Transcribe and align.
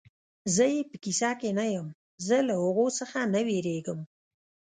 زه 0.55 0.65
یې 0.73 0.81
په 0.89 0.95
کیسه 1.03 1.31
کې 1.39 1.49
نه 1.59 1.65
یم، 1.73 1.87
زه 2.27 2.37
له 2.47 2.55
هغو 2.63 2.87
څخه 2.99 3.19
نه 3.33 3.41
وېرېږم. 3.47 3.99